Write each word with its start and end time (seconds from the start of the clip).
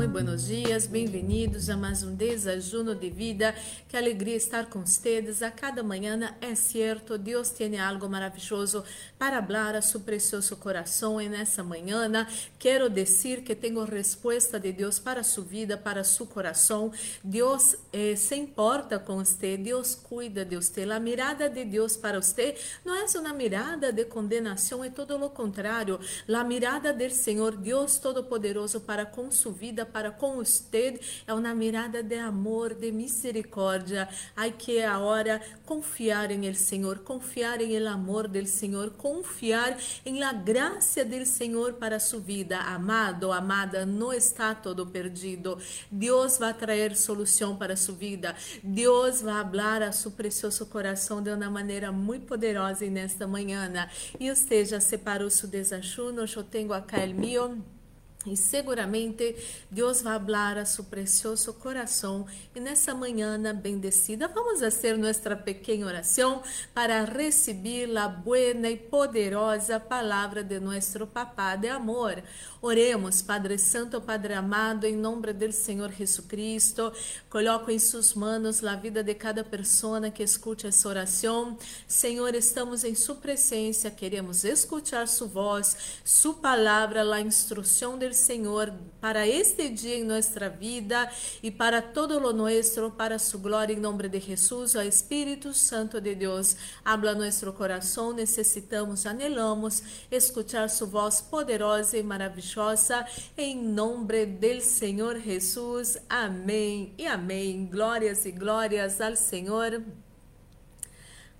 muito 0.00 0.12
buenos 0.12 0.46
dias, 0.46 0.86
bem-vindos 0.86 1.68
a 1.68 1.76
mais 1.76 2.02
um 2.02 2.14
desajuno 2.14 2.94
de 2.94 3.10
vida. 3.10 3.54
Que 3.86 3.98
alegria 3.98 4.34
estar 4.34 4.64
com 4.64 4.80
vocês 4.80 5.42
a 5.42 5.50
cada 5.50 5.82
manhã. 5.82 6.34
É 6.40 6.54
certo, 6.54 7.18
Deus 7.18 7.50
tem 7.50 7.78
algo 7.78 8.08
maravilhoso 8.08 8.82
para 9.18 9.42
falar 9.42 9.74
a 9.74 9.82
seu 9.82 10.00
precioso 10.00 10.56
coração 10.56 11.20
e 11.20 11.28
nessa 11.28 11.62
manhã. 11.62 12.26
Quero 12.58 12.88
dizer 12.88 13.42
que 13.42 13.54
tenho 13.54 13.84
resposta 13.84 14.58
de 14.58 14.72
Deus 14.72 14.98
para 14.98 15.22
sua 15.22 15.44
vida, 15.44 15.76
para 15.76 16.02
seu 16.02 16.24
coração. 16.24 16.90
Deus 17.22 17.76
eh, 17.92 18.16
se 18.16 18.36
importa 18.36 18.98
com 18.98 19.22
você, 19.22 19.58
Deus 19.58 19.94
cuida 19.94 20.46
de 20.46 20.56
você. 20.56 20.84
A 20.84 20.98
mirada 20.98 21.50
de 21.50 21.62
Deus 21.62 21.94
para 21.94 22.22
você 22.22 22.56
não 22.86 22.94
é 22.94 23.04
uma 23.18 23.34
mirada 23.34 23.92
de 23.92 24.06
condenação, 24.06 24.82
é 24.82 24.88
todo 24.88 25.22
o 25.22 25.28
contrário. 25.28 26.00
A 26.26 26.42
mirada 26.42 26.90
do 26.90 27.10
Senhor, 27.10 27.54
Deus 27.54 27.98
Todo-Poderoso, 27.98 28.80
para 28.80 29.04
com 29.04 29.30
sua 29.30 29.52
vida 29.52 29.89
para 29.90 30.10
com 30.10 30.36
você 30.36 30.98
é 31.26 31.34
uma 31.34 31.54
mirada 31.54 32.02
de 32.02 32.16
amor, 32.16 32.74
de 32.74 32.90
misericórdia. 32.92 34.08
Hay 34.36 34.52
que 34.52 34.82
agora 34.82 35.40
confiar 35.66 36.30
em 36.30 36.46
el 36.46 36.54
Senhor, 36.54 37.00
confiar 37.00 37.60
em 37.60 37.74
el 37.74 37.86
amor 37.86 38.28
del 38.28 38.46
Senhor, 38.46 38.90
confiar 38.92 39.76
em 40.04 40.18
la 40.18 40.32
graça 40.32 41.04
del 41.04 41.26
Senhor 41.26 41.74
para 41.74 41.98
sua 42.00 42.20
vida. 42.20 42.60
Amado, 42.60 43.32
amada, 43.32 43.84
não 43.84 44.12
está 44.12 44.54
todo 44.54 44.86
perdido. 44.86 45.58
Deus 45.90 46.38
vai 46.38 46.54
trazer 46.54 46.96
solução 46.96 47.56
para 47.56 47.76
sua 47.76 47.94
vida. 47.94 48.34
Deus 48.62 49.22
vai 49.22 49.44
falar 49.44 49.82
a 49.82 49.92
seu 49.92 50.10
precioso 50.10 50.66
coração 50.66 51.22
de 51.22 51.30
uma 51.30 51.50
maneira 51.50 51.90
muito 51.92 52.26
poderosa 52.26 52.84
nesta 52.86 53.26
manhã. 53.26 53.70
E 54.18 54.64
já 54.64 54.80
separou 54.80 55.30
seu 55.30 55.48
desajuno? 55.48 56.24
Eu 56.24 56.44
tenho 56.44 56.72
acá 56.72 56.98
el 56.98 57.14
mío. 57.14 57.79
E 58.26 58.36
seguramente 58.36 59.34
Deus 59.70 60.02
vai 60.02 60.20
falar 60.20 60.58
a 60.58 60.66
seu 60.66 60.84
precioso 60.84 61.54
coração. 61.54 62.26
E 62.54 62.60
nessa 62.60 62.94
manhã 62.94 63.40
bendecida, 63.54 64.28
vamos 64.28 64.60
fazer 64.60 64.98
nossa 64.98 65.34
pequena 65.34 65.86
oração 65.86 66.42
para 66.74 67.04
receber 67.04 67.96
a 67.96 68.08
buena 68.08 68.68
e 68.68 68.76
poderosa 68.76 69.80
palavra 69.80 70.44
de 70.44 70.60
nosso 70.60 71.06
Papá 71.06 71.56
de 71.56 71.68
amor. 71.68 72.22
Oremos, 72.60 73.22
Padre 73.22 73.56
Santo, 73.56 74.02
Padre 74.02 74.34
amado, 74.34 74.84
em 74.84 74.94
nome 74.94 75.32
do 75.32 75.50
Senhor 75.50 75.90
Jesucristo. 75.90 76.92
Coloco 77.30 77.70
em 77.70 77.78
suas 77.78 78.12
mãos 78.12 78.62
a 78.62 78.76
vida 78.76 79.02
de 79.02 79.14
cada 79.14 79.42
pessoa 79.42 80.10
que 80.10 80.22
escute 80.22 80.66
essa 80.66 80.86
oração. 80.86 81.56
Senhor, 81.88 82.34
estamos 82.34 82.84
em 82.84 82.94
Sua 82.94 83.14
presença, 83.14 83.90
queremos 83.90 84.44
escutar 84.44 85.08
Sua 85.08 85.26
voz, 85.26 85.74
Sua 86.04 86.34
palavra, 86.34 87.02
a 87.02 87.20
instrução 87.22 87.96
Senhor 88.14 88.72
para 89.00 89.26
este 89.26 89.68
dia 89.68 89.96
em 89.96 90.04
nossa 90.04 90.48
vida 90.48 91.10
e 91.42 91.50
para 91.50 91.80
todo 91.80 92.18
lo 92.18 92.32
nuestro, 92.32 92.90
para 92.90 93.18
su 93.18 93.38
glória, 93.38 93.72
em 93.72 93.80
nome 93.80 94.08
de 94.08 94.20
Jesus, 94.20 94.74
o 94.74 94.82
Espírito 94.82 95.54
Santo 95.54 96.00
de 96.00 96.14
Deus, 96.14 96.56
habla 96.84 97.14
nosso 97.14 97.52
coração, 97.52 98.12
necessitamos, 98.12 99.06
anelamos 99.06 99.82
escuchar 100.10 100.68
sua 100.68 100.86
voz 100.86 101.20
poderosa 101.20 101.96
e 101.96 102.02
maravilhosa, 102.02 103.06
em 103.36 103.56
nome 103.56 104.26
do 104.26 104.60
Senhor 104.60 105.18
Jesus. 105.18 105.96
Amém 106.08 106.94
e 106.98 107.06
amém. 107.06 107.66
Glórias 107.66 108.26
e 108.26 108.32
glórias 108.32 109.00
ao 109.00 109.16
Senhor. 109.16 109.82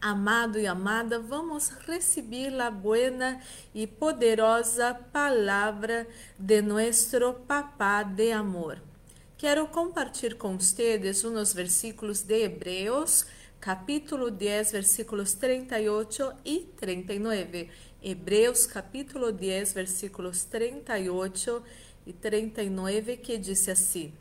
Amado 0.03 0.59
e 0.59 0.67
amada, 0.67 1.19
vamos 1.19 1.69
receber 1.87 2.59
a 2.59 2.71
buena 2.71 3.39
e 3.75 3.87
poderosa 3.87 4.95
palavra 4.95 6.09
de 6.39 6.63
nosso 6.63 7.35
Papá 7.47 8.03
de 8.03 8.33
amor. 8.33 8.81
Quero 9.37 9.67
compartilhar 9.67 10.37
com 10.37 10.57
vocês 10.57 11.23
uns 11.23 11.53
versículos 11.53 12.23
de 12.23 12.45
Hebreus, 12.45 13.27
capítulo 13.61 14.31
10, 14.31 14.73
versículos 14.73 15.35
38 15.35 16.33
e 16.47 16.61
39. 16.79 17.69
Hebreus, 18.03 18.65
capítulo 18.65 19.31
10, 19.31 19.75
versículos 19.75 20.45
38 20.45 21.63
e 22.07 22.15
39, 22.15 23.19
que 23.19 23.37
diz 23.37 23.69
assim: 23.69 24.15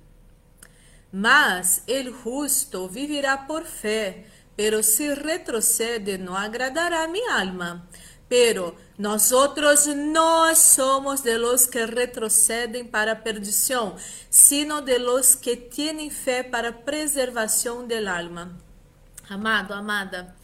Mas 1.09 1.83
el 1.87 2.11
justo 2.11 2.85
vivirá 2.89 3.37
por 3.37 3.63
fé 3.63 4.25
pero 4.59 4.83
si 4.83 5.13
retrocede 5.13 6.17
no 6.17 6.37
agradará 6.37 7.03
a 7.03 7.07
mi 7.07 7.21
alma. 7.31 7.87
Pero 8.27 8.75
nosotros 8.97 9.87
no 9.87 10.53
somos 10.53 11.23
de 11.23 11.37
los 11.37 11.65
que 11.65 11.87
retroceden 11.87 12.91
para 12.91 13.23
perdición, 13.23 13.93
sino 14.29 14.81
de 14.81 14.99
los 14.99 15.37
que 15.37 15.55
tienen 15.55 16.11
fe 16.11 16.43
para 16.43 16.83
preservación 16.83 17.87
del 17.87 18.09
alma. 18.09 18.51
Amado, 19.29 19.73
amada, 19.73 20.35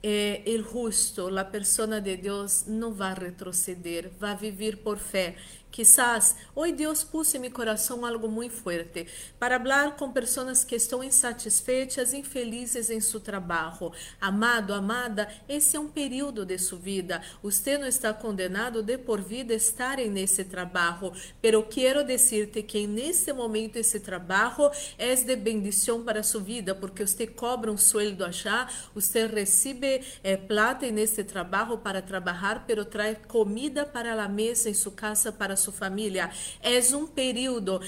eh, 0.00 0.44
el 0.46 0.62
justo, 0.62 1.28
la 1.28 1.50
persona 1.50 2.00
de 2.00 2.16
Deus, 2.18 2.66
não 2.68 2.94
vai 2.94 3.14
retroceder, 3.14 4.12
vai 4.20 4.36
viver 4.36 4.76
por 4.76 4.98
fé. 4.98 5.34
Quizás 5.70 6.36
hoy 6.54 6.72
Deus 6.72 7.04
puse 7.04 7.36
em 7.36 7.40
meu 7.40 7.50
coração 7.50 8.04
algo 8.04 8.28
muito 8.28 8.54
forte 8.54 9.06
para 9.38 9.58
falar 9.58 9.96
com 9.96 10.10
pessoas 10.10 10.64
que 10.64 10.74
estão 10.74 11.02
insatisfeitas, 11.02 12.12
infelizes 12.12 12.90
em 12.90 13.00
seu 13.00 13.20
trabalho. 13.20 13.92
Amado, 14.20 14.74
amada, 14.74 15.28
esse 15.48 15.76
é 15.76 15.80
um 15.80 15.88
período 15.88 16.44
de 16.44 16.58
sua 16.58 16.78
vida. 16.78 17.22
Você 17.42 17.78
não 17.78 17.86
está 17.86 18.12
condenado 18.12 18.82
de 18.82 18.98
por 18.98 19.20
vida 19.20 19.54
estar 19.54 19.98
nesse 19.98 20.44
trabalho, 20.44 21.12
pero 21.40 21.62
quero 21.62 22.04
dizer-te 22.04 22.62
que 22.62 22.86
nesse 22.86 23.32
momento 23.32 23.76
esse 23.76 24.00
trabalho 24.00 24.70
é 24.98 25.14
de 25.14 25.36
bendição 25.36 26.02
para 26.02 26.22
sua 26.22 26.40
vida, 26.40 26.74
porque 26.74 27.06
você 27.06 27.26
cobra 27.26 27.70
um 27.70 27.76
sueldo 27.76 28.24
allá, 28.24 28.68
você 28.94 29.26
recebe 29.26 30.02
eh, 30.24 30.36
plata 30.36 30.90
nesse 30.90 31.22
trabalho 31.22 31.78
para 31.78 32.02
trabalhar, 32.02 32.64
pero 32.66 32.84
traz 32.84 33.18
comida 33.28 33.84
para 33.84 34.20
a 34.22 34.28
mesa 34.28 34.68
em 34.68 34.74
sua 34.74 34.92
casa 34.92 35.30
para 35.30 35.56
sua 35.60 35.72
família. 35.72 36.30
É 36.60 36.80
um 36.96 37.06
período. 37.06 37.80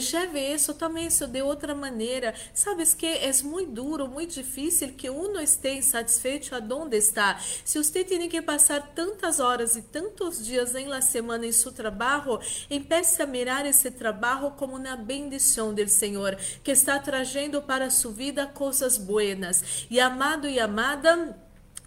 Já 0.00 0.26
vê 0.26 0.54
isso 0.54 0.74
também 0.74 1.06
isso 1.06 1.26
de 1.26 1.40
outra 1.40 1.74
maneira. 1.74 2.34
Sabes 2.52 2.94
que 2.94 3.06
é 3.06 3.30
muito 3.44 3.72
duro, 3.72 4.08
muito 4.08 4.34
difícil 4.34 4.94
que 4.94 5.08
uno 5.08 5.40
esteja 5.40 5.78
insatisfeito 5.78 6.54
aonde 6.54 6.96
está. 6.96 7.38
Se 7.64 7.78
você 7.78 8.02
tem 8.04 8.28
que 8.28 8.42
passar 8.42 8.92
tantas 8.94 9.38
horas 9.38 9.76
e 9.76 9.82
tantos 9.82 10.44
dias 10.44 10.74
em 10.74 10.86
la 10.86 11.00
semana 11.00 11.46
em 11.46 11.52
seu 11.52 11.72
trabalho, 11.72 12.40
empiece 12.70 13.22
a 13.22 13.26
mirar 13.26 13.64
esse 13.66 13.90
trabalho 13.90 14.50
como 14.52 14.76
uma 14.76 14.96
bendição 14.96 15.72
do 15.72 15.88
Senhor, 15.88 16.36
que 16.64 16.70
está 16.70 16.98
trazendo 16.98 17.62
para 17.62 17.90
sua 17.90 18.12
vida 18.12 18.46
coisas 18.46 18.98
buenas. 18.98 19.86
E 19.90 20.00
amado 20.00 20.48
e 20.48 20.58
amada, 20.58 21.36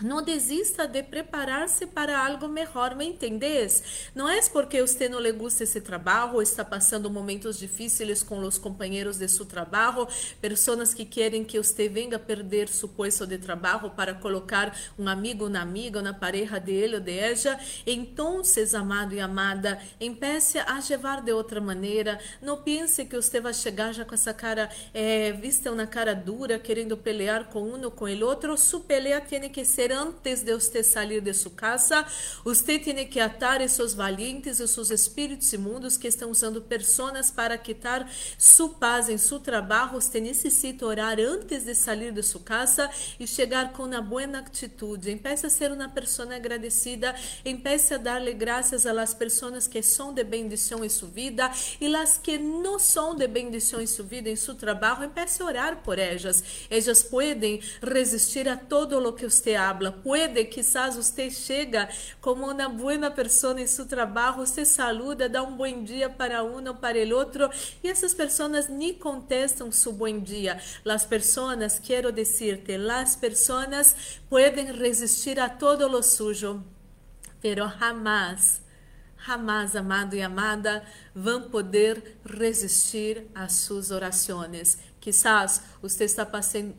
não 0.04 0.22
desista 0.22 0.88
de 0.88 1.04
preparar-se 1.04 1.86
para 1.86 2.26
algo 2.26 2.48
melhor, 2.48 2.96
me 2.96 3.06
entendes? 3.06 4.10
Não 4.16 4.28
é 4.28 4.42
porque 4.50 4.82
você 4.82 5.08
não 5.08 5.20
lhe 5.20 5.32
gusta 5.32 5.64
esse 5.64 5.80
trabalho, 5.80 6.42
está 6.42 6.66
passando 6.66 7.10
momentos 7.10 7.60
difíceis 7.60 8.24
com 8.24 8.40
os 8.40 8.58
companheiros 8.58 9.18
de 9.18 9.28
seu 9.28 9.46
trabalho, 9.46 10.08
pessoas 10.42 10.94
que 10.94 11.06
querem 11.06 11.44
que 11.44 11.58
você 11.58 11.88
venha 11.88 12.18
perder 12.18 12.68
seu 12.70 12.88
posto 12.88 13.28
de 13.28 13.38
trabalho 13.38 13.90
para 13.92 14.14
colocar 14.14 14.76
um 14.98 15.08
amigo, 15.08 15.48
uma 15.48 15.60
amiga, 15.60 16.02
na 16.02 16.14
pareja 16.14 16.60
dele 16.60 16.96
ou 16.96 17.02
de 17.02 17.18
ela. 17.18 17.60
Então, 17.86 18.42
amado 18.78 19.14
e 19.14 19.20
amada, 19.20 19.80
empiece 20.00 20.58
a 20.58 20.80
levar 20.90 21.22
de 21.22 21.32
outra 21.32 21.62
maneira. 21.62 22.20
Não 22.42 22.58
pense 22.58 23.06
que 23.06 23.16
você 23.16 23.40
vai 23.40 23.54
chegar 23.54 23.94
já 23.94 24.04
com 24.04 24.16
essa 24.16 24.34
cara, 24.34 24.70
é, 24.94 25.32
vista 25.32 25.72
uma 25.72 25.86
cara 25.86 26.14
dura, 26.14 26.58
querendo 26.58 26.98
pelear 26.98 27.46
com 27.46 27.62
um 27.62 27.84
ou 27.84 27.92
com 27.92 28.06
o 28.06 28.26
outro. 28.26 28.58
Sua 28.58 28.80
pelea 28.80 29.22
tem 29.22 29.50
que 29.50 29.64
ser 29.64 29.91
antes 29.92 30.42
de 30.42 30.54
você 30.54 30.84
sair 30.84 31.22
de 31.22 31.34
sua 31.34 31.52
casa, 31.52 32.06
você 32.44 32.80
tem 32.80 33.06
que 33.08 33.20
atar 33.20 33.62
esses 33.62 33.94
valientes, 33.94 34.60
esses 34.60 34.90
espíritos 34.90 35.52
imundos 35.54 35.98
que 35.98 36.08
estão 36.08 36.32
usando 36.32 36.62
pessoas 36.62 37.32
para 37.32 37.58
quitar 37.58 38.10
sua 38.38 38.70
paz 38.70 39.10
em 39.10 39.18
seu 39.18 39.40
trabalho. 39.40 39.92
Você 39.94 40.20
necessita 40.20 40.86
orar 40.86 41.20
antes 41.20 41.64
de 41.64 41.76
sair 41.76 42.12
de 42.12 42.24
sua 42.24 42.42
casa 42.42 42.90
e 43.20 43.28
chegar 43.28 43.74
com 43.74 43.84
uma 43.84 44.02
boa 44.02 44.22
atitude. 44.38 45.12
Empiece 45.12 45.46
a 45.46 45.50
ser 45.50 45.72
uma 45.72 45.90
pessoa 45.90 46.36
agradecida, 46.36 47.16
empiece 47.44 47.94
a 47.94 47.98
dar-lhe 47.98 48.34
graças 48.34 48.86
às 48.86 49.14
pessoas 49.14 49.68
que 49.68 49.82
são 49.82 50.14
de 50.14 50.24
bendição 50.24 50.86
em 50.86 50.90
sua 50.90 51.10
vida 51.10 51.52
e 51.80 51.94
as 51.96 52.18
que 52.18 52.38
não 52.38 52.78
são 52.78 53.16
de 53.16 53.28
bendição 53.28 53.82
em 53.82 53.88
sua 53.88 54.06
vida, 54.06 54.30
em 54.30 54.36
seu 54.36 54.56
trabalho, 54.56 55.06
empiece 55.06 55.42
a 55.42 55.46
orar 55.46 55.78
por 55.78 55.98
elas. 55.98 56.44
Elas 56.70 57.04
podem 57.04 57.62
resistir 57.82 58.48
a 58.48 58.56
todo 58.56 58.98
o 58.98 59.14
que 59.14 59.28
você 59.28 59.56
habla 59.56 59.81
habla. 59.82 59.92
Puede, 59.92 60.46
quizás 60.46 60.96
usted 60.96 61.32
chega 61.32 61.90
como 62.22 62.50
uma 62.50 62.70
boa 62.70 63.10
pessoa 63.10 63.60
em 63.60 63.66
seu 63.66 63.86
trabalho, 63.86 64.38
você 64.38 64.64
saluda, 64.64 65.28
dá 65.28 65.42
um 65.42 65.58
bom 65.58 65.84
dia 65.84 66.10
para 66.10 66.44
um 66.44 66.68
ou 66.68 66.76
para 66.76 66.98
o 66.98 67.16
outro, 67.16 67.50
e 67.84 67.90
essas 67.90 68.14
pessoas 68.14 68.70
nem 68.70 68.94
contestam 68.94 69.72
seu 69.72 69.92
bom 69.92 70.20
dia. 70.20 70.60
As 70.86 71.06
pessoas, 71.06 71.80
quero 71.80 72.12
dizer-te, 72.12 72.76
as 72.76 73.16
pessoas 73.16 74.20
podem 74.30 74.72
resistir 74.72 75.40
a 75.40 75.50
todo 75.50 75.88
lo 75.88 76.04
sujo, 76.04 76.64
pero 77.42 77.68
jamás 77.68 78.62
Jamás, 79.24 79.76
amado 79.76 80.16
e 80.16 80.22
amada, 80.24 80.84
vão 81.14 81.50
poder 81.50 82.20
resistir 82.26 83.28
às 83.34 83.54
suas 83.54 83.92
orações. 83.92 84.78
Quizás 85.02 85.64
você 85.82 86.04
está 86.04 86.24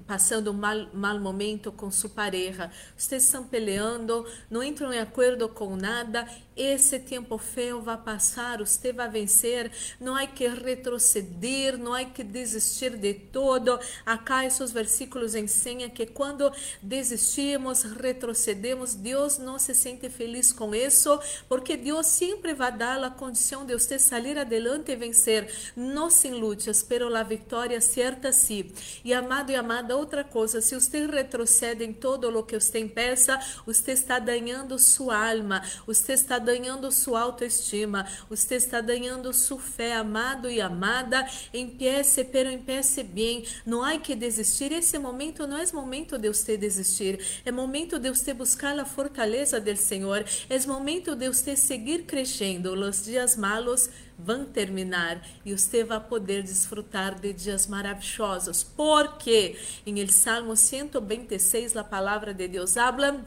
passando 0.06 0.52
um 0.52 0.54
mal, 0.54 0.88
mal 0.94 1.18
momento 1.18 1.72
com 1.72 1.90
sua 1.90 2.08
pareja, 2.08 2.70
vocês 2.96 3.24
estão 3.24 3.42
peleando, 3.42 4.24
não 4.48 4.62
entram 4.62 4.92
em 4.92 5.00
acordo 5.00 5.48
com 5.48 5.74
nada. 5.74 6.24
Esse 6.54 7.00
tempo 7.00 7.36
feio 7.36 7.80
vai 7.80 7.96
passar, 7.96 8.58
você 8.58 8.92
vai 8.92 9.08
vencer. 9.08 9.72
Não 9.98 10.14
há 10.14 10.24
que 10.24 10.46
retroceder, 10.46 11.76
não 11.76 11.94
há 11.94 12.04
que 12.04 12.22
desistir 12.22 12.96
de 12.96 13.12
todo. 13.12 13.76
Acá 14.06 14.46
esses 14.46 14.70
versículos 14.70 15.34
ensinam 15.34 15.90
que 15.90 16.06
quando 16.06 16.52
desistimos, 16.80 17.82
retrocedemos, 17.82 18.94
Deus 18.94 19.38
não 19.38 19.58
se 19.58 19.74
sente 19.74 20.08
feliz 20.08 20.52
com 20.52 20.72
isso, 20.72 21.18
porque 21.48 21.76
Deus 21.76 22.06
sempre 22.06 22.54
vai 22.54 22.70
dar 22.70 23.02
a 23.02 23.10
condição 23.10 23.66
de 23.66 23.72
você 23.72 23.98
sair 23.98 24.21
adelante 24.38 24.92
e 24.92 24.96
vencer, 24.96 25.50
não 25.76 26.10
sem 26.10 26.34
lutas, 26.34 26.82
pero 26.82 27.14
a 27.14 27.22
vitória 27.22 27.80
certa 27.80 28.32
sim. 28.32 28.70
E 29.04 29.14
amado 29.14 29.50
e 29.50 29.56
amada, 29.56 29.96
outra 29.96 30.22
coisa, 30.22 30.60
se 30.60 30.74
você 30.74 31.06
retrocede 31.06 31.84
em 31.84 31.92
todo 31.92 32.28
o 32.36 32.42
que 32.42 32.58
você 32.58 32.84
pensa, 32.84 33.38
você 33.66 33.92
está 33.92 34.18
danhando 34.18 34.78
sua 34.78 35.30
alma, 35.30 35.62
você 35.86 36.12
está 36.12 36.38
danhando 36.38 36.90
sua 36.92 37.20
autoestima, 37.20 38.06
você 38.28 38.56
está 38.56 38.80
danhando 38.80 39.32
sua 39.32 39.58
fé, 39.58 39.94
amado 39.94 40.50
e 40.50 40.60
amada. 40.60 41.26
Empiece, 41.52 42.24
pero 42.24 42.50
empiece 42.50 43.02
bem. 43.02 43.44
Não 43.64 43.82
há 43.82 43.98
que 43.98 44.14
desistir. 44.14 44.72
Esse 44.72 44.98
momento 44.98 45.46
não 45.46 45.56
é 45.56 45.72
momento 45.72 46.18
de 46.18 46.28
você 46.28 46.56
desistir, 46.56 47.18
é 47.44 47.52
momento 47.52 47.98
de 47.98 48.10
você 48.10 48.34
buscar 48.34 48.78
a 48.78 48.84
fortaleza 48.84 49.60
do 49.60 49.76
Senhor, 49.76 50.24
é 50.50 50.66
momento 50.66 51.14
de 51.14 51.28
você 51.28 51.56
seguir 51.56 52.02
crescendo. 52.02 52.72
Os 52.72 53.04
dias 53.04 53.36
malos 53.36 53.88
vão 54.18 54.44
terminar 54.44 55.26
e 55.44 55.56
você 55.56 55.84
vai 55.84 56.00
poder 56.00 56.42
desfrutar 56.42 57.18
de 57.18 57.32
dias 57.32 57.66
maravilhosos. 57.66 58.62
Porque 58.62 59.56
em 59.86 59.98
el 59.98 60.08
Salmo 60.10 60.56
126 60.56 61.76
a 61.76 61.84
palavra 61.84 62.32
de 62.32 62.48
Deus 62.48 62.76
habla 62.76 63.24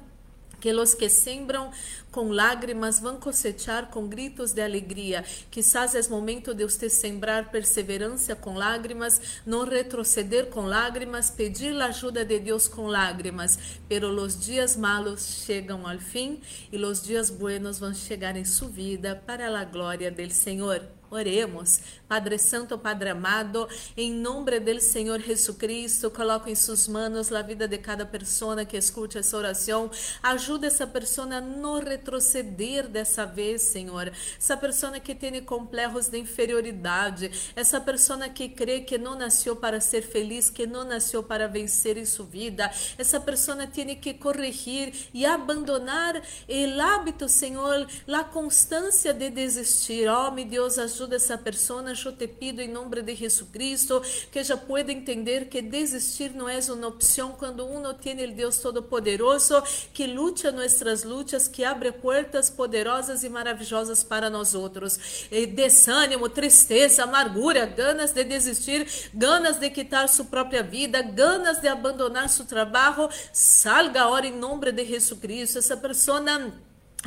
que 0.59 0.71
os 0.73 0.93
que 0.93 1.09
sembram 1.09 1.71
com 2.11 2.29
lágrimas 2.29 2.99
vão 2.99 3.19
cosechar 3.19 3.89
com 3.89 4.07
gritos 4.07 4.53
de 4.53 4.61
alegria. 4.61 5.25
Quizás 5.51 5.95
é 5.95 6.09
momento 6.09 6.53
de 6.53 6.63
você 6.63 6.89
sembrar 6.89 7.51
perseverança 7.51 8.35
com 8.35 8.53
lágrimas, 8.53 9.19
não 9.45 9.65
retroceder 9.65 10.45
com 10.47 10.61
lágrimas, 10.61 11.29
pedir 11.29 11.75
a 11.81 11.87
ajuda 11.87 12.23
de 12.23 12.39
Deus 12.39 12.67
com 12.67 12.87
lágrimas. 12.87 13.59
Pero 13.89 14.09
os 14.09 14.39
dias 14.39 14.75
malos 14.77 15.43
chegam 15.45 15.85
ao 15.85 15.99
fim 15.99 16.39
e 16.71 16.77
os 16.77 17.03
dias 17.03 17.29
buenos 17.29 17.79
vão 17.79 17.93
chegar 17.93 18.35
em 18.37 18.45
sua 18.45 18.69
vida 18.69 19.21
para 19.25 19.59
a 19.59 19.65
glória 19.65 20.09
do 20.09 20.29
Senhor. 20.31 20.81
Oremos. 21.09 21.79
Padre 22.07 22.37
Santo, 22.37 22.77
Padre 22.77 23.09
amado, 23.09 23.67
em 23.95 24.11
nome 24.11 24.59
do 24.59 24.79
Senhor 24.79 25.19
Jesus 25.19 25.57
Cristo, 25.57 26.11
coloco 26.11 26.49
em 26.49 26.55
suas 26.55 26.87
mãos 26.87 27.31
a 27.31 27.41
vida 27.41 27.67
de 27.67 27.77
cada 27.77 28.05
pessoa 28.05 28.65
que 28.65 28.77
escute 28.77 29.17
essa 29.17 29.37
oração. 29.37 29.89
Ajuda 30.21 30.67
essa 30.67 30.87
pessoa 30.87 31.35
a 31.35 31.41
não 31.41 31.79
retroceder 31.79 32.87
dessa 32.87 33.25
vez, 33.25 33.61
Senhor. 33.63 34.11
Essa 34.37 34.57
pessoa 34.57 34.99
que 34.99 35.13
tem 35.15 35.41
complexos 35.43 36.07
de 36.07 36.17
inferioridade, 36.17 37.31
essa 37.55 37.79
pessoa 37.79 38.27
que 38.29 38.49
crê 38.49 38.81
que 38.81 38.97
não 38.97 39.15
nasceu 39.15 39.55
para 39.55 39.79
ser 39.79 40.01
feliz, 40.01 40.49
que 40.49 40.65
não 40.65 40.83
nasceu 40.83 41.21
para 41.21 41.47
vencer 41.47 41.97
em 41.97 42.05
sua 42.05 42.25
vida. 42.25 42.71
Essa 42.97 43.19
pessoa 43.19 43.67
tem 43.67 43.95
que 43.95 44.13
corrigir 44.13 44.93
e 45.13 45.25
abandonar 45.25 46.15
o 46.17 46.81
hábito, 46.81 47.27
Senhor, 47.29 47.87
a 48.07 48.23
constância 48.23 49.13
de 49.13 49.29
desistir. 49.29 50.07
Oh, 50.07 50.31
meu 50.31 50.45
Deus, 50.45 50.77
ajuda 50.77 51.04
ajuda 51.05 51.15
essa 51.17 51.37
pessoa, 51.37 51.83
eu 51.83 52.11
te 52.11 52.27
pido 52.27 52.61
em 52.61 52.67
nome 52.67 53.01
de 53.01 53.15
Jesus 53.15 53.47
Cristo, 53.51 54.01
que 54.31 54.43
já 54.43 54.57
pueda 54.57 54.91
entender 54.91 55.47
que 55.47 55.61
desistir 55.61 56.33
não 56.33 56.49
é 56.49 56.59
uma 56.69 56.87
opção 56.87 57.33
quando 57.33 57.65
uno 57.65 57.93
tem 57.93 58.23
o 58.23 58.33
Deus 58.33 58.57
Todo-Poderoso, 58.57 59.61
que 59.93 60.07
luta 60.07 60.51
nossas 60.51 61.03
lutas, 61.03 61.47
que 61.47 61.63
abre 61.63 61.91
portas 61.91 62.49
poderosas 62.49 63.23
e 63.23 63.29
maravilhosas 63.29 64.03
para 64.03 64.29
nós 64.29 64.55
outros. 64.55 65.27
E 65.31 65.45
desânimo, 65.45 66.27
tristeza, 66.27 67.03
amargura, 67.03 67.65
ganas 67.67 68.11
de 68.11 68.23
desistir, 68.23 68.87
ganas 69.13 69.57
de 69.57 69.69
quitar 69.69 70.09
sua 70.09 70.25
própria 70.25 70.63
vida, 70.63 71.01
ganas 71.03 71.59
de 71.61 71.67
abandonar 71.67 72.29
seu 72.29 72.45
trabalho, 72.45 73.09
salga 73.31 74.03
agora 74.03 74.25
em 74.25 74.35
nome 74.35 74.71
de 74.71 74.85
Jesus 74.85 75.19
Cristo. 75.19 75.59
Essa 75.59 75.77
pessoa 75.77 76.19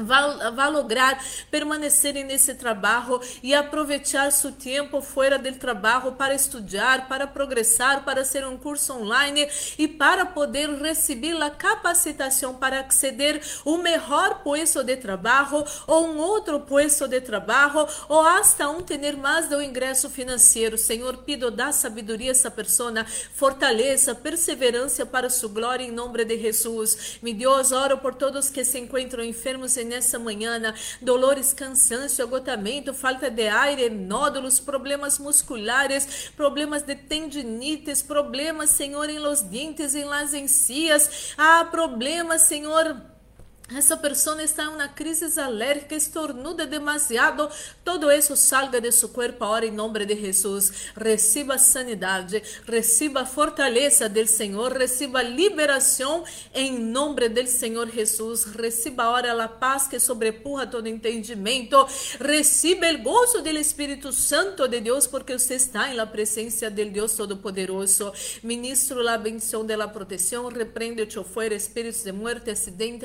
vai, 0.03 0.71
lograr 0.71 1.23
permanecer 1.51 2.15
nesse 2.25 2.55
trabalho 2.55 3.21
e 3.43 3.55
aproveitar 3.55 4.31
seu 4.33 4.53
tempo 4.53 5.01
fora 5.01 5.39
do 5.39 5.53
trabalho 5.53 6.13
para 6.13 6.35
estudar, 6.35 7.09
para 7.09 7.27
progressar, 7.27 8.05
para 8.05 8.25
ser 8.25 8.47
um 8.47 8.57
curso 8.57 8.93
online 8.95 9.49
e 9.79 9.89
para 9.89 10.27
poder 10.27 10.71
receber 10.81 11.41
a 11.43 11.51
capacitação 11.51 12.55
para 12.55 12.81
acceder 12.81 13.41
o 13.65 13.79
melhor 13.79 14.43
puesto 14.43 14.83
de 14.83 14.97
trabalho 14.97 15.65
ou 15.87 16.07
um 16.07 16.19
outro 16.19 16.61
puesto 16.61 17.07
de 17.09 17.21
trabalho 17.21 17.87
ou 18.09 18.21
hasta 18.21 18.69
um 18.69 18.83
ter 18.83 19.17
mais 19.17 19.49
do 19.49 19.63
ingresso 19.63 20.11
financeiro. 20.11 20.77
Senhor, 20.77 21.19
pido 21.19 21.51
da 21.51 21.73
sabedoria 21.73 22.31
a 22.31 22.33
essa 22.33 22.51
pessoa, 22.51 23.05
fortaleza, 23.35 24.15
perseverança 24.15 25.05
para 25.07 25.31
sua 25.31 25.49
glória 25.49 25.85
em 25.85 25.91
nome 25.91 26.25
de 26.25 26.39
Jesus. 26.39 27.19
Me 27.23 27.33
Deus, 27.33 27.73
oro 27.73 27.99
por 27.99 28.15
todos 28.15 28.51
que 28.51 28.65
se 28.65 28.79
encontram 28.79 29.25
enfermos 29.25 29.77
e 29.77 29.85
nessa 29.89 30.19
manhã, 30.19 30.75
dolores, 31.01 31.53
cansaço, 31.53 32.23
agotamento, 32.23 32.95
falta 32.95 33.31
de 33.31 33.49
ar, 33.49 33.69
nódulos, 33.91 34.61
problemas 34.61 35.19
musculares, 35.19 36.31
problemas 36.37 36.83
de 36.83 36.95
tendinites, 36.95 38.03
problemas, 38.03 38.71
Senhor, 38.71 39.09
em 39.11 39.19
los 39.19 39.43
dentes, 39.43 39.95
em 39.95 40.05
las 40.05 40.33
encias, 40.35 41.35
ah, 41.37 41.65
problemas, 41.71 42.43
Senhor, 42.43 42.97
essa 43.75 43.99
pessoa 43.99 44.43
está 44.43 44.65
em 44.65 44.69
uma 44.69 44.89
crise 44.89 45.39
alérgica, 45.39 45.95
estornuda 45.95 46.67
demasiado. 46.67 47.49
Todo 47.85 48.11
isso 48.11 48.35
salga 48.35 48.81
de 48.81 48.91
seu 48.91 49.11
corpo 49.11 49.45
agora 49.45 49.67
em 49.67 49.71
nome 49.71 50.07
de 50.07 50.17
Jesus. 50.17 50.93
Receba 50.97 51.59
sanidade, 51.59 52.43
receba 52.67 53.27
fortaleza 53.27 54.09
do 54.09 54.27
Senhor, 54.27 54.73
receba 54.73 55.23
liberação 55.23 56.25
em 56.55 56.79
nome 56.79 57.29
do 57.29 57.47
Senhor 57.47 57.91
Jesus. 57.91 58.45
Receba 58.45 59.05
agora 59.05 59.45
a 59.45 59.49
paz 59.49 59.87
que 59.87 60.01
sobrepuja 60.01 60.67
todo 60.67 60.89
entendimento. 60.89 61.87
Receba 62.19 62.91
o 62.91 62.99
gozo 63.03 63.43
do 63.43 63.51
Espírito 63.51 64.13
Santo 64.13 64.67
de 64.67 64.81
Deus, 64.81 65.07
porque 65.07 65.39
você 65.39 65.57
está 65.57 65.91
em 65.91 65.95
la 65.95 66.07
presença 66.07 66.71
do 66.71 66.85
Deus 66.87 67.13
Todo-Poderoso. 67.13 68.13
Ministro 68.43 69.03
la 69.03 69.19
bendição 69.19 69.65
de 69.65 69.77
la 69.77 69.89
proteção, 69.89 70.49
repreende 70.49 71.03
o 71.19 71.25
fuera 71.25 71.55
espíritos 71.55 72.03
de 72.03 72.13
muerte, 72.13 72.51
acidente, 72.51 73.05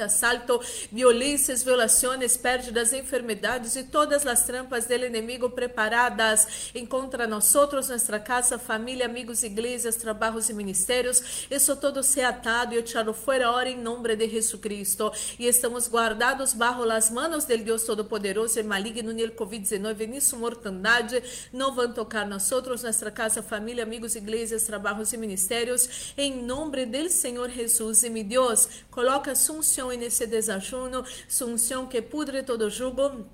violências, 0.91 1.63
violações, 1.63 2.38
pérdidas, 2.38 2.93
enfermidades 2.93 3.75
e 3.75 3.83
todas 3.83 4.25
as 4.25 4.45
trampas 4.45 4.86
do 4.86 4.93
inimigo 4.93 5.50
preparadas 5.50 6.72
contra 6.89 7.25
nós 7.27 7.55
outros, 7.55 7.89
nossa 7.89 8.19
casa, 8.19 8.60
família, 8.60 9.05
amigos, 9.05 9.43
igrejas, 9.43 9.95
trabalhos 9.95 10.50
e 10.50 10.53
ministérios. 10.53 11.48
Isso 11.50 11.75
todo 11.75 12.03
se 12.03 12.22
atado 12.22 12.75
e 12.75 12.77
echado 12.77 13.13
fora 13.13 13.51
hora 13.51 13.69
em 13.69 13.77
nome 13.77 14.15
de 14.15 14.29
Jesus 14.29 14.62
Cristo. 14.62 15.12
E 15.39 15.48
estamos 15.48 15.88
guardados 15.88 16.53
bajo 16.53 16.83
as 16.89 17.10
manos 17.10 17.45
del 17.45 17.63
Deus 17.63 17.83
Todo-Poderoso 17.83 18.60
e 18.60 18.63
maligno 18.63 19.12
no 19.12 19.19
Covid-19 19.31 20.07
nisso 20.07 20.38
mortandade. 20.38 21.22
Não 21.51 21.74
vão 21.74 21.91
tocar 21.91 22.27
nós 22.27 22.51
outros, 22.51 22.83
nossa 22.83 23.10
casa, 23.10 23.41
família, 23.41 23.83
amigos, 23.83 24.15
igrejas, 24.15 24.63
trabalhos 24.63 25.13
e 25.13 25.17
ministérios. 25.17 26.13
Em 26.17 26.43
nome 26.43 26.86
del 26.86 27.10
Senhor 27.10 27.50
Jesus. 27.50 28.03
E 28.03 28.10
meu 28.10 28.24
Deus, 28.24 28.67
coloca 28.91 29.31
assunção 29.31 29.89
nesse 29.89 30.25
desejo 30.27 30.42
desajuno, 30.43 31.05
sunção 31.27 31.88
que 31.88 32.01
pudre 32.01 32.43
todo 32.43 32.69
jugo, 32.69 33.25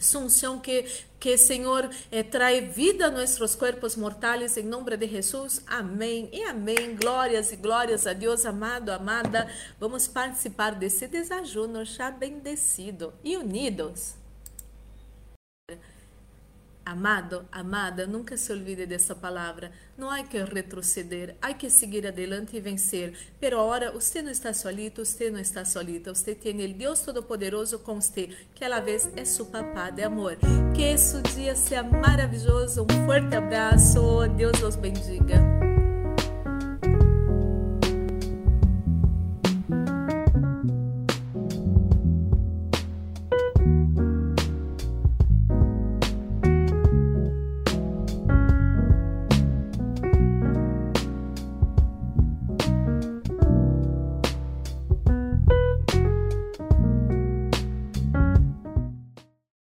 sunção 0.00 0.58
que 0.58 0.86
que 1.24 1.38
Senhor 1.38 1.88
eh, 2.12 2.22
trae 2.22 2.60
vida 2.60 3.06
a 3.06 3.10
nossos 3.10 3.54
corpos 3.54 3.96
mortais 3.96 4.58
em 4.58 4.62
nome 4.62 4.94
de 4.94 5.08
Jesus. 5.08 5.62
Amém 5.66 6.28
e 6.30 6.42
amém. 6.42 6.94
Glórias 6.94 7.50
e 7.50 7.56
glórias 7.56 8.06
a 8.06 8.12
Deus, 8.12 8.44
amado, 8.44 8.90
amada. 8.90 9.50
Vamos 9.80 10.06
participar 10.06 10.74
desse 10.74 11.06
desajuno 11.06 11.82
já 11.82 12.10
bendecido 12.10 13.14
e 13.24 13.38
unidos. 13.38 14.23
Amado, 16.86 17.46
amada, 17.50 18.06
nunca 18.06 18.36
se 18.36 18.52
olvide 18.52 18.84
dessa 18.84 19.14
palavra. 19.14 19.72
Não 19.96 20.10
há 20.10 20.22
que 20.22 20.36
retroceder, 20.42 21.34
há 21.40 21.54
que 21.54 21.70
seguir 21.70 22.06
adelante 22.06 22.56
e 22.56 22.60
vencer. 22.60 23.14
Pero 23.40 23.58
agora, 23.58 23.90
você 23.90 24.20
não 24.20 24.30
está 24.30 24.52
solito, 24.52 25.02
você 25.04 25.30
não 25.30 25.40
está 25.40 25.64
solita. 25.64 26.14
Você 26.14 26.34
tem 26.34 26.62
o 26.62 26.74
Deus 26.74 27.00
Todo-Poderoso 27.00 27.78
com 27.78 28.00
você, 28.00 28.28
que 28.54 28.64
a 28.64 28.68
la 28.68 28.80
vez 28.80 29.10
é 29.16 29.24
seu 29.24 29.46
papá 29.46 29.88
de 29.88 30.02
amor. 30.02 30.36
Que 30.74 30.82
esse 30.82 31.22
dia 31.34 31.56
seja 31.56 31.82
maravilhoso. 31.82 32.82
Um 32.82 33.06
forte 33.06 33.34
abraço. 33.34 34.28
Deus 34.36 34.62
os 34.62 34.76
bendiga. 34.76 35.53